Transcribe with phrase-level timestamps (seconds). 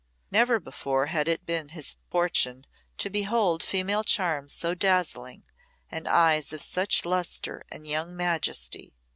[0.31, 2.65] Never before had it been his fortune
[2.97, 5.43] to behold female charms so dazzling
[5.91, 8.95] and eyes of such lustre and young majesty.